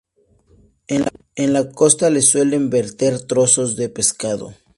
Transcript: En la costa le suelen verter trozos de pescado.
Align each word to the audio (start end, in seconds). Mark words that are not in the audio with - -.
En 1.35 1.53
la 1.53 1.69
costa 1.69 2.09
le 2.09 2.23
suelen 2.23 2.71
verter 2.71 3.21
trozos 3.21 3.75
de 3.75 3.87
pescado. 3.87 4.55